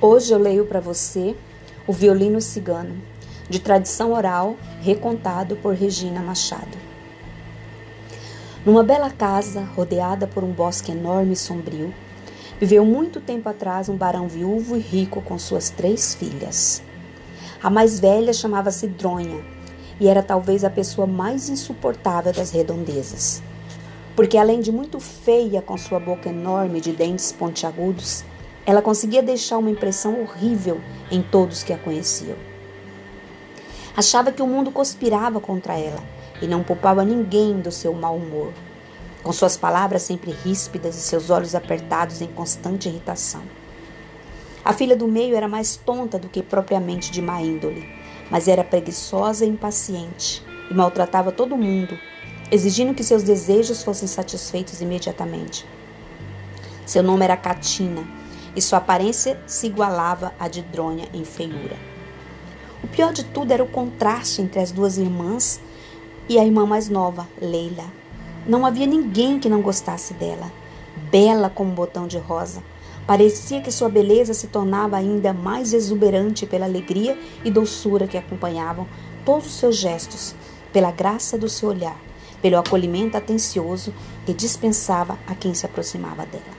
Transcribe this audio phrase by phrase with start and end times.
[0.00, 1.34] Hoje eu leio para você
[1.84, 3.02] O Violino Cigano,
[3.50, 6.78] de tradição oral, recontado por Regina Machado.
[8.64, 11.92] Numa bela casa, rodeada por um bosque enorme e sombrio,
[12.60, 16.80] viveu muito tempo atrás um barão viúvo e rico com suas três filhas.
[17.60, 19.44] A mais velha chamava-se Dronha
[19.98, 23.42] e era talvez a pessoa mais insuportável das redondezas.
[24.14, 28.22] Porque além de muito feia com sua boca enorme de dentes pontiagudos,
[28.68, 30.78] ela conseguia deixar uma impressão horrível
[31.10, 32.36] em todos que a conheciam.
[33.96, 36.04] Achava que o mundo conspirava contra ela
[36.42, 38.52] e não poupava ninguém do seu mau humor,
[39.22, 43.40] com suas palavras sempre ríspidas e seus olhos apertados em constante irritação.
[44.62, 47.88] A filha do meio era mais tonta do que propriamente de má índole,
[48.30, 51.98] mas era preguiçosa e impaciente e maltratava todo mundo,
[52.50, 55.64] exigindo que seus desejos fossem satisfeitos imediatamente.
[56.84, 58.18] Seu nome era Catina
[58.54, 61.76] e sua aparência se igualava à de Drônia em feiura.
[62.82, 65.60] O pior de tudo era o contraste entre as duas irmãs
[66.28, 67.84] e a irmã mais nova, Leila.
[68.46, 70.50] Não havia ninguém que não gostasse dela.
[71.10, 72.62] Bela como um botão de rosa,
[73.06, 78.86] parecia que sua beleza se tornava ainda mais exuberante pela alegria e doçura que acompanhavam
[79.24, 80.34] todos os seus gestos,
[80.72, 81.98] pela graça do seu olhar,
[82.42, 83.92] pelo acolhimento atencioso
[84.24, 86.57] que dispensava a quem se aproximava dela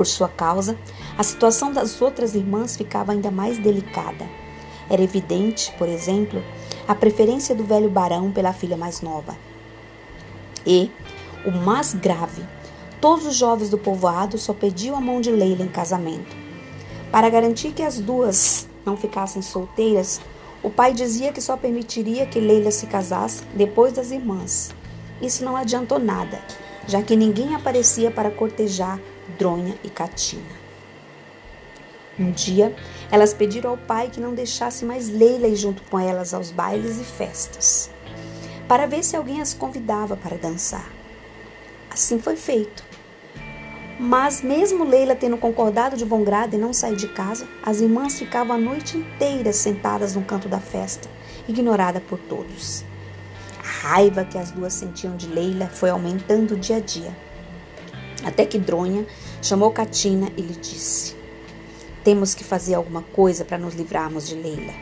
[0.00, 0.78] por sua causa,
[1.18, 4.26] a situação das outras irmãs ficava ainda mais delicada.
[4.88, 6.42] Era evidente, por exemplo,
[6.88, 9.36] a preferência do velho barão pela filha mais nova.
[10.66, 10.90] E,
[11.44, 12.42] o mais grave,
[12.98, 16.34] todos os jovens do povoado só pediam a mão de Leila em casamento.
[17.12, 20.18] Para garantir que as duas não ficassem solteiras,
[20.62, 24.70] o pai dizia que só permitiria que Leila se casasse depois das irmãs.
[25.20, 26.40] Isso não adiantou nada,
[26.86, 28.98] já que ninguém aparecia para cortejar
[29.38, 30.60] Dronha e Catina.
[32.18, 32.74] Um dia,
[33.10, 37.00] elas pediram ao pai que não deixasse mais Leila ir junto com elas aos bailes
[37.00, 37.90] e festas,
[38.68, 40.90] para ver se alguém as convidava para dançar.
[41.90, 42.84] Assim foi feito.
[43.98, 48.18] Mas, mesmo Leila tendo concordado de bom grado em não sair de casa, as irmãs
[48.18, 51.08] ficavam a noite inteira sentadas no canto da festa,
[51.48, 52.84] ignorada por todos.
[53.58, 57.14] A raiva que as duas sentiam de Leila foi aumentando dia a dia.
[58.24, 59.06] Até que Dronha
[59.42, 61.16] chamou Catina e lhe disse:
[62.04, 64.72] Temos que fazer alguma coisa para nos livrarmos de Leila.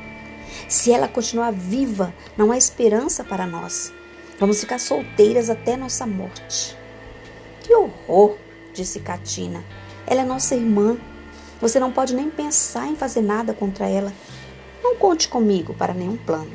[0.68, 3.92] Se ela continuar viva, não há esperança para nós.
[4.38, 6.76] Vamos ficar solteiras até nossa morte.
[7.62, 8.36] Que horror,
[8.72, 9.64] disse Catina.
[10.06, 10.96] Ela é nossa irmã.
[11.60, 14.12] Você não pode nem pensar em fazer nada contra ela.
[14.82, 16.52] Não conte comigo para nenhum plano.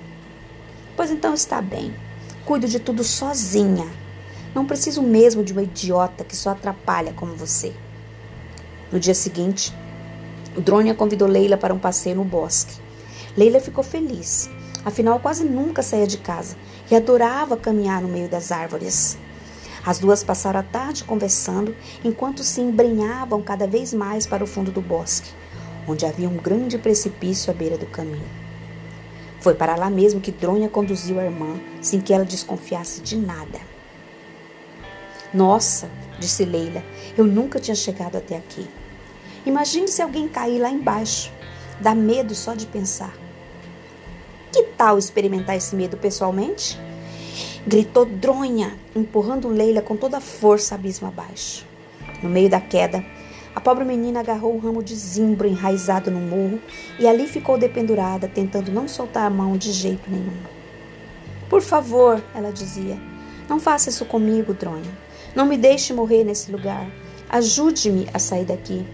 [0.96, 1.94] Pois então está bem.
[2.46, 4.03] Cuido de tudo sozinha.
[4.54, 7.74] Não preciso mesmo de uma idiota que só atrapalha como você.
[8.92, 9.74] No dia seguinte,
[10.56, 12.80] o drone convidou Leila para um passeio no bosque.
[13.36, 14.48] Leila ficou feliz,
[14.86, 16.56] afinal quase nunca saía de casa
[16.92, 19.18] e adorava caminhar no meio das árvores.
[19.84, 24.72] As duas passaram a tarde conversando enquanto se embrenhavam cada vez mais para o fundo
[24.72, 25.32] do bosque,
[25.88, 28.22] onde havia um grande precipício à beira do caminho.
[29.42, 33.73] Foi para lá mesmo que Dronha conduziu a irmã, sem que ela desconfiasse de nada.
[35.34, 35.90] Nossa,
[36.20, 36.84] disse Leila,
[37.18, 38.68] eu nunca tinha chegado até aqui.
[39.46, 41.32] Imagine se alguém cair lá embaixo.
[41.80, 43.14] Dá medo só de pensar.
[44.52, 46.80] Que tal experimentar esse medo pessoalmente?
[47.66, 51.66] Gritou Dronha, empurrando Leila com toda a força abismo abaixo.
[52.22, 53.04] No meio da queda,
[53.56, 56.60] a pobre menina agarrou um ramo de zimbro enraizado no morro
[57.00, 60.38] e ali ficou dependurada, tentando não soltar a mão de jeito nenhum.
[61.50, 62.98] Por favor, ela dizia,
[63.50, 65.03] não faça isso comigo, Dronha.
[65.36, 66.88] Não me deixe morrer nesse lugar.
[67.28, 68.86] Ajude-me a sair daqui.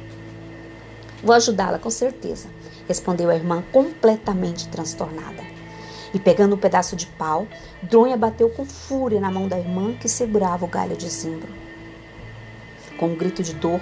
[1.21, 2.47] Vou ajudá-la, com certeza,
[2.87, 5.43] respondeu a irmã, completamente transtornada.
[6.13, 7.45] E pegando um pedaço de pau,
[7.83, 11.51] Dronha bateu com fúria na mão da irmã que segurava o galho de zimbro.
[12.97, 13.81] Com um grito de dor,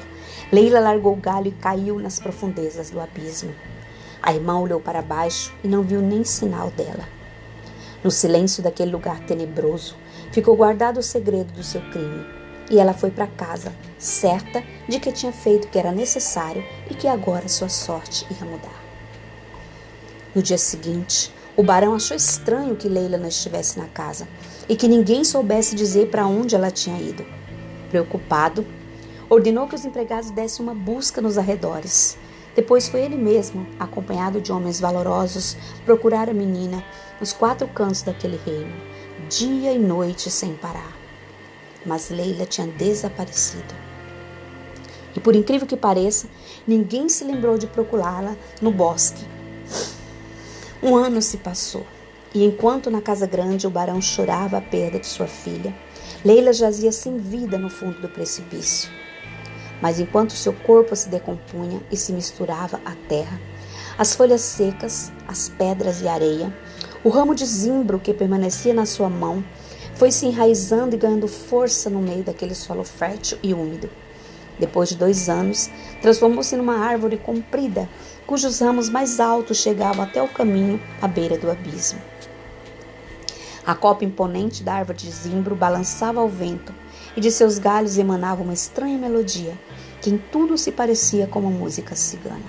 [0.52, 3.54] Leila largou o galho e caiu nas profundezas do abismo.
[4.20, 7.08] A irmã olhou para baixo e não viu nem sinal dela.
[8.04, 9.96] No silêncio daquele lugar tenebroso,
[10.32, 12.37] ficou guardado o segredo do seu crime
[12.70, 16.94] e ela foi para casa, certa de que tinha feito o que era necessário e
[16.94, 18.84] que agora sua sorte ia mudar.
[20.36, 24.28] No dia seguinte, o barão achou estranho que Leila não estivesse na casa
[24.70, 27.26] e que ninguém soubesse dizer para onde ela tinha ido.
[27.90, 28.66] Preocupado,
[29.30, 32.18] ordenou que os empregados dessem uma busca nos arredores.
[32.56, 35.56] Depois foi ele mesmo, acompanhado de homens valorosos,
[35.86, 36.84] procurar a menina
[37.20, 38.76] nos quatro cantos daquele reino,
[39.30, 40.97] dia e noite sem parar
[41.88, 43.74] mas Leila tinha desaparecido.
[45.16, 46.28] E por incrível que pareça,
[46.68, 49.26] ninguém se lembrou de procurá-la no bosque.
[50.84, 51.86] Um ano se passou,
[52.36, 55.74] e enquanto na casa grande o barão chorava a perda de sua filha,
[56.24, 58.92] Leila jazia sem vida no fundo do precipício.
[59.82, 63.40] Mas enquanto seu corpo se decompunha e se misturava à terra,
[63.98, 66.56] as folhas secas, as pedras e areia,
[67.04, 69.44] o ramo de zimbro que permanecia na sua mão
[69.98, 73.90] foi se enraizando e ganhando força no meio daquele solo fértil e úmido.
[74.60, 75.70] Depois de dois anos,
[76.02, 77.90] transformou-se numa árvore comprida,
[78.26, 82.00] cujos ramos mais altos chegavam até o caminho à beira do abismo.
[83.66, 86.74] A copa imponente da árvore de zimbro balançava ao vento,
[87.16, 89.58] e de seus galhos emanava uma estranha melodia,
[90.00, 92.46] que em tudo se parecia com uma música cigana.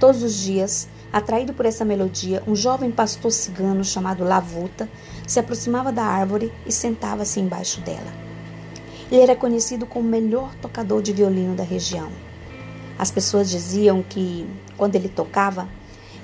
[0.00, 4.88] Todos os dias, atraído por essa melodia, um jovem pastor cigano chamado Lavuta
[5.30, 8.12] se aproximava da árvore e sentava-se embaixo dela.
[9.12, 12.10] Ele era conhecido como o melhor tocador de violino da região.
[12.98, 14.44] As pessoas diziam que,
[14.76, 15.68] quando ele tocava,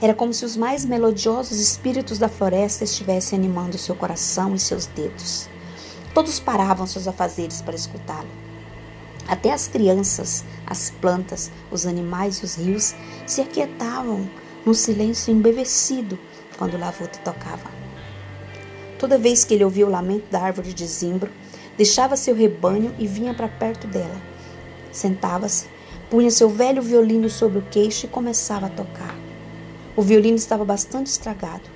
[0.02, 4.86] era como se os mais melodiosos espíritos da floresta estivessem animando seu coração e seus
[4.86, 5.48] dedos.
[6.12, 8.28] Todos paravam seus afazeres para escutá-lo.
[9.28, 12.92] Até as crianças, as plantas, os animais e os rios
[13.24, 14.28] se aquietavam
[14.64, 16.18] num silêncio embevecido
[16.58, 17.75] quando Lavuta tocava.
[18.98, 21.30] Toda vez que ele ouvia o lamento da árvore de zimbro,
[21.76, 24.16] deixava seu rebanho e vinha para perto dela.
[24.90, 25.66] Sentava-se,
[26.08, 29.14] punha seu velho violino sobre o queixo e começava a tocar.
[29.94, 31.68] O violino estava bastante estragado,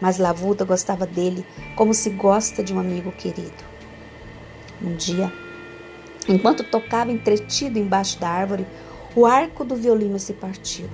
[0.00, 1.44] mas Lavuta gostava dele
[1.74, 3.64] como se gosta de um amigo querido.
[4.82, 5.32] Um dia,
[6.28, 8.66] enquanto tocava entretido embaixo da árvore,
[9.16, 10.88] o arco do violino se partiu.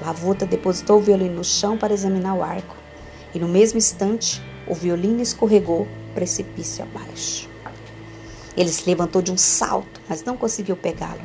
[0.00, 2.76] Lavuta depositou o violino no chão para examinar o arco,
[3.34, 7.48] e no mesmo instante o violino escorregou precipício abaixo.
[8.56, 11.20] Ele se levantou de um salto, mas não conseguiu pegá-lo.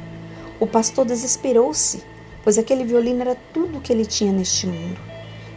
[0.60, 2.04] O pastor desesperou-se
[2.44, 5.00] pois aquele violino era tudo o que ele tinha neste mundo,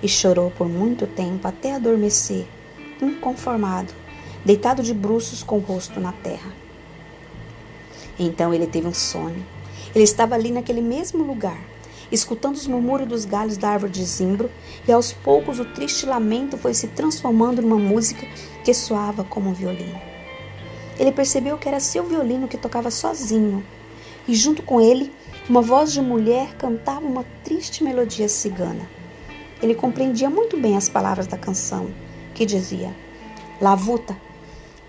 [0.03, 2.47] e chorou por muito tempo até adormecer,
[3.01, 3.93] inconformado,
[4.45, 6.53] deitado de bruços com o rosto na terra.
[8.19, 9.45] Então ele teve um sonho.
[9.95, 11.59] Ele estava ali naquele mesmo lugar,
[12.11, 14.51] escutando os murmúrios dos galhos da árvore de zimbro,
[14.87, 18.27] e aos poucos o triste lamento foi se transformando numa música
[18.65, 20.01] que soava como um violino.
[20.99, 23.65] Ele percebeu que era seu violino que tocava sozinho,
[24.27, 25.12] e junto com ele
[25.49, 28.89] uma voz de mulher cantava uma triste melodia cigana.
[29.62, 31.91] Ele compreendia muito bem as palavras da canção,
[32.35, 32.95] que dizia:
[33.61, 34.17] Lavuta,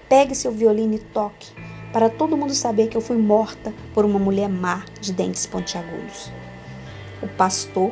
[0.07, 1.51] pegue seu violino e toque,
[1.91, 6.31] para todo mundo saber que eu fui morta por uma mulher má de dentes pontiagudos.
[7.25, 7.91] O pastor,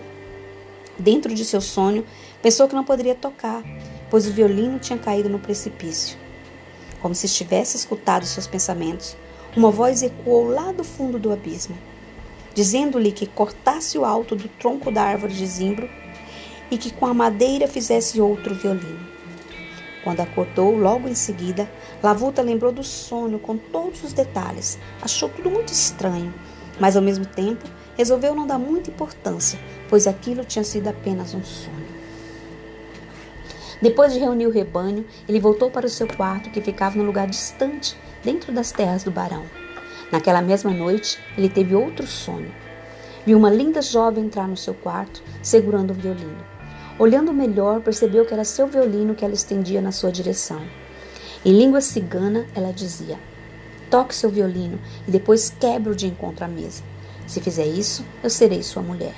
[0.98, 2.06] dentro de seu sonho,
[2.42, 3.62] pensou que não poderia tocar,
[4.10, 6.18] pois o violino tinha caído no precipício.
[7.02, 9.18] Como se estivesse escutado seus pensamentos,
[9.58, 11.76] uma voz ecoou lá do fundo do abismo
[12.54, 15.90] dizendo-lhe que cortasse o alto do tronco da árvore de zimbro
[16.70, 19.12] e que com a madeira fizesse outro violino.
[20.04, 21.70] Quando acordou, logo em seguida,
[22.02, 24.78] Lavuta lembrou do sonho com todos os detalhes.
[25.02, 26.34] Achou tudo muito estranho,
[26.80, 27.66] mas ao mesmo tempo
[27.98, 29.60] resolveu não dar muita importância,
[29.90, 31.94] pois aquilo tinha sido apenas um sonho.
[33.82, 37.28] Depois de reunir o rebanho, ele voltou para o seu quarto, que ficava num lugar
[37.28, 39.44] distante, dentro das terras do barão.
[40.12, 42.54] Naquela mesma noite, ele teve outro sonho.
[43.26, 46.46] Viu uma linda jovem entrar no seu quarto, segurando um violino.
[46.98, 50.62] Olhando melhor, percebeu que era seu violino que ela estendia na sua direção.
[51.44, 53.20] Em língua cigana, ela dizia:
[53.90, 56.84] Toque seu violino e depois quebre-o de encontro à mesa.
[57.28, 59.16] Se fizer isso, eu serei sua mulher.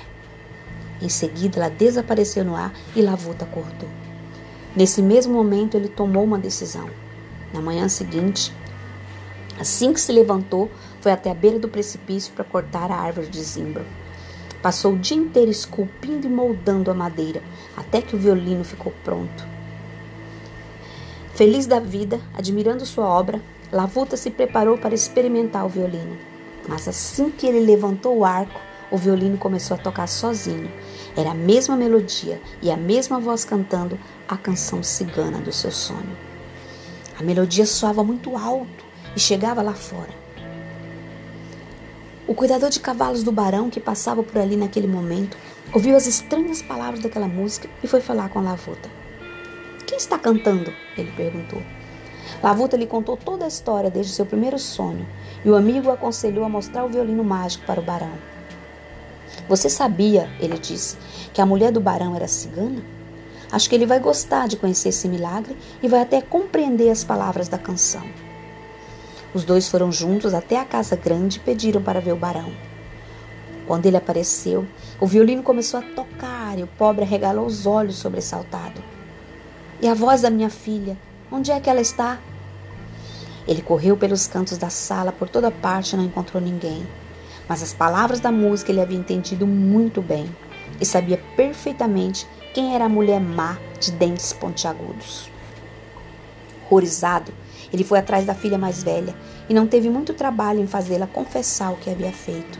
[1.00, 3.88] Em seguida, ela desapareceu no ar e Lavuta acordou.
[4.74, 6.88] Nesse mesmo momento, ele tomou uma decisão.
[7.52, 8.52] Na manhã seguinte,
[9.58, 10.70] Assim que se levantou,
[11.00, 13.84] foi até a beira do precipício para cortar a árvore de zimbro.
[14.60, 17.42] Passou o dia inteiro esculpindo e moldando a madeira,
[17.76, 19.46] até que o violino ficou pronto.
[21.34, 23.40] Feliz da vida, admirando sua obra,
[23.72, 26.16] Lavuta se preparou para experimentar o violino.
[26.68, 30.70] Mas assim que ele levantou o arco, o violino começou a tocar sozinho.
[31.16, 36.16] Era a mesma melodia e a mesma voz cantando a canção cigana do seu sonho.
[37.18, 40.26] A melodia soava muito alto e chegava lá fora.
[42.26, 45.38] O cuidador de cavalos do barão, que passava por ali naquele momento,
[45.72, 48.90] ouviu as estranhas palavras daquela música e foi falar com Lavuta.
[49.86, 50.72] Quem está cantando?
[50.98, 51.62] ele perguntou.
[52.42, 55.06] Lavuta lhe contou toda a história desde seu primeiro sonho
[55.44, 58.12] e o amigo o aconselhou a mostrar o violino mágico para o barão.
[59.48, 60.96] Você sabia, ele disse,
[61.32, 62.82] que a mulher do barão era cigana?
[63.50, 67.48] Acho que ele vai gostar de conhecer esse milagre e vai até compreender as palavras
[67.48, 68.02] da canção.
[69.32, 72.50] Os dois foram juntos até a casa grande e pediram para ver o barão.
[73.66, 74.66] Quando ele apareceu,
[75.00, 78.82] o violino começou a tocar e o pobre arregalou os olhos sobressaltado.
[79.80, 80.96] E a voz da minha filha?
[81.30, 82.20] Onde é que ela está?
[83.48, 86.86] Ele correu pelos cantos da sala, por toda parte, e não encontrou ninguém.
[87.48, 90.28] Mas as palavras da música ele havia entendido muito bem
[90.80, 95.28] e sabia perfeitamente quem era a mulher má de dentes pontiagudos.
[96.68, 97.32] Horrorizado,
[97.72, 99.14] ele foi atrás da filha mais velha
[99.48, 102.58] e não teve muito trabalho em fazê-la confessar o que havia feito.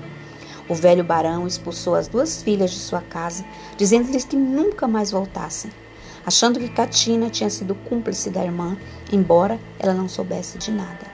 [0.68, 3.44] O velho barão expulsou as duas filhas de sua casa,
[3.76, 5.70] dizendo-lhes que nunca mais voltassem,
[6.26, 8.76] achando que Catina tinha sido cúmplice da irmã,
[9.12, 11.06] embora ela não soubesse de nada.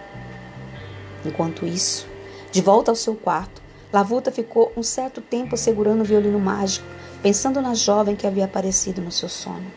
[1.23, 2.07] Enquanto isso,
[2.51, 3.61] de volta ao seu quarto,
[3.93, 6.87] Lavuta ficou um certo tempo segurando o violino mágico,
[7.23, 9.71] pensando na jovem que havia aparecido no seu sono.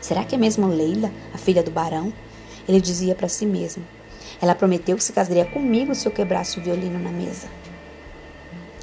[0.00, 2.12] Será que é mesmo Leila, a filha do barão?
[2.68, 3.84] Ele dizia para si mesmo.
[4.40, 7.48] Ela prometeu que se casaria comigo se eu quebrasse o violino na mesa.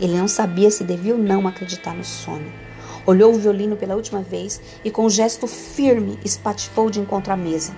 [0.01, 2.66] Ele não sabia se devia ou não acreditar no sonho.
[3.07, 7.37] Olhou o violino pela última vez e, com um gesto firme, espatifou de encontro à
[7.37, 7.73] mesa.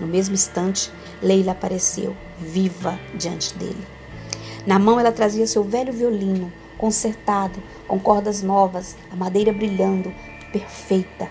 [0.00, 0.90] No mesmo instante,
[1.22, 3.86] Leila apareceu, viva, diante dele.
[4.66, 10.10] Na mão ela trazia seu velho violino, consertado, com cordas novas, a madeira brilhando,
[10.50, 11.28] perfeita.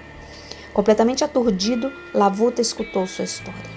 [0.71, 3.71] Completamente aturdido, Lavuta escutou sua história.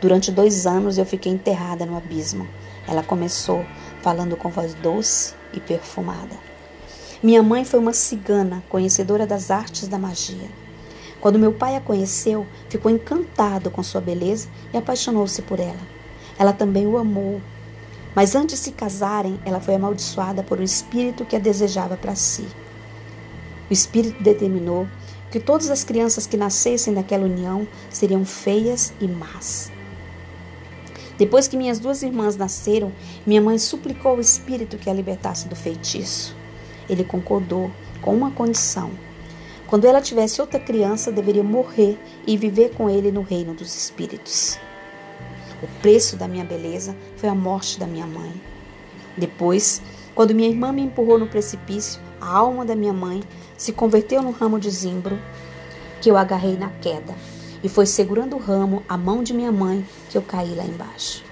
[0.00, 2.48] Durante dois anos eu fiquei enterrada no abismo.
[2.88, 3.62] Ela começou,
[4.00, 6.55] falando com voz doce e perfumada.
[7.22, 10.48] Minha mãe foi uma cigana, conhecedora das artes da magia.
[11.20, 15.96] Quando meu pai a conheceu, ficou encantado com sua beleza e apaixonou-se por ela.
[16.38, 17.40] Ela também o amou
[18.16, 22.14] mas antes de se casarem, ela foi amaldiçoada por um espírito que a desejava para
[22.14, 22.46] si.
[23.68, 24.88] O espírito determinou
[25.30, 29.70] que todas as crianças que nascessem daquela união seriam feias e más.
[31.18, 32.90] Depois que minhas duas irmãs nasceram,
[33.26, 36.34] minha mãe suplicou ao espírito que a libertasse do feitiço.
[36.88, 38.90] Ele concordou com uma condição.
[39.66, 44.58] Quando ela tivesse outra criança, deveria morrer e viver com ele no reino dos espíritos.
[45.62, 48.32] O preço da minha beleza foi a morte da minha mãe.
[49.16, 49.82] Depois,
[50.14, 53.22] quando minha irmã me empurrou no precipício, a alma da minha mãe
[53.56, 55.18] se converteu no ramo de zimbro
[56.00, 57.14] que eu agarrei na queda.
[57.62, 61.24] E foi segurando o ramo, a mão de minha mãe, que eu caí lá embaixo.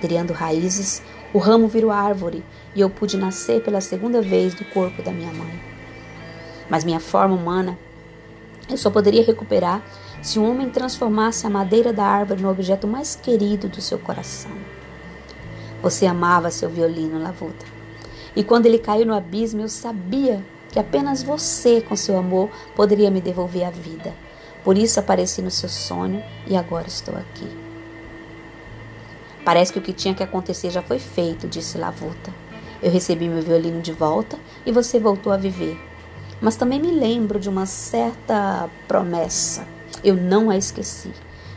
[0.00, 1.02] Criando raízes,
[1.32, 5.32] o ramo virou árvore e eu pude nascer pela segunda vez do corpo da minha
[5.32, 5.60] mãe.
[6.68, 7.78] Mas minha forma humana
[8.68, 9.82] eu só poderia recuperar
[10.22, 14.52] se um homem transformasse a madeira da árvore no objeto mais querido do seu coração.
[15.82, 17.66] Você amava seu violino, Lavuta.
[18.36, 23.10] E quando ele caiu no abismo, eu sabia que apenas você, com seu amor, poderia
[23.10, 24.14] me devolver a vida.
[24.64, 27.71] Por isso apareci no seu sonho e agora estou aqui.
[29.44, 32.32] Parece que o que tinha que acontecer já foi feito, disse Lavuta.
[32.82, 35.78] Eu recebi meu violino de volta e você voltou a viver.
[36.40, 39.66] Mas também me lembro de uma certa promessa
[40.04, 41.12] eu não a esqueci,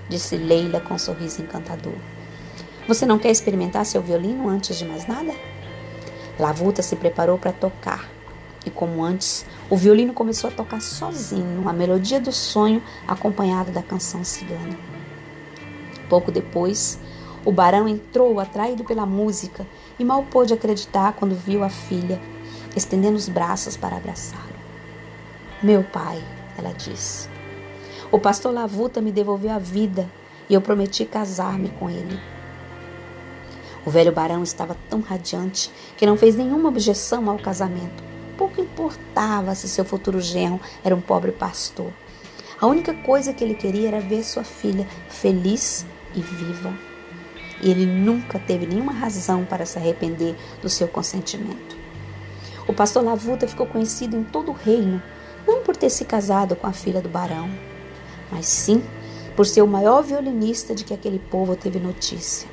[0.08, 1.96] disse Leila com um sorriso encantador.
[2.88, 5.34] Você não quer experimentar seu violino antes de mais nada?
[6.39, 8.08] Lavuta se preparou para tocar.
[8.63, 13.82] E como antes, o violino começou a tocar sozinho, a melodia do sonho acompanhada da
[13.82, 14.77] canção cigana.
[16.08, 17.00] Pouco depois,
[17.45, 19.65] o barão entrou atraído pela música
[19.99, 22.19] e mal pôde acreditar quando viu a filha
[22.75, 24.43] estendendo os braços para abraçá-lo.
[25.63, 26.21] Meu pai,
[26.57, 27.29] ela disse,
[28.11, 30.09] o pastor Lavuta me devolveu a vida
[30.49, 32.19] e eu prometi casar-me com ele.
[33.85, 38.03] O velho barão estava tão radiante que não fez nenhuma objeção ao casamento.
[38.37, 41.93] Pouco importava se seu futuro genro era um pobre pastor.
[42.59, 45.85] A única coisa que ele queria era ver sua filha feliz
[46.15, 46.94] e viva.
[47.62, 51.77] E ele nunca teve nenhuma razão para se arrepender do seu consentimento.
[52.67, 55.01] O pastor Lavuta ficou conhecido em todo o reino,
[55.47, 57.50] não por ter se casado com a filha do barão,
[58.31, 58.83] mas sim
[59.35, 62.47] por ser o maior violinista de que aquele povo teve notícia.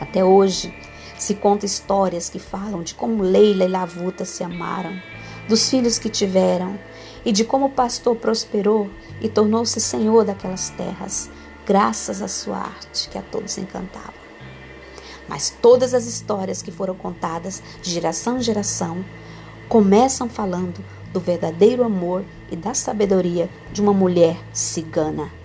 [0.00, 0.72] Até hoje
[1.18, 5.00] se conta histórias que falam de como Leila e Lavuta se amaram,
[5.48, 6.78] dos filhos que tiveram
[7.24, 8.90] e de como o pastor prosperou
[9.20, 11.30] e tornou-se senhor daquelas terras,
[11.66, 14.14] graças à sua arte que a todos encantava.
[15.28, 19.04] Mas todas as histórias que foram contadas de geração em geração
[19.68, 25.41] começam falando do verdadeiro amor e da sabedoria de uma mulher cigana.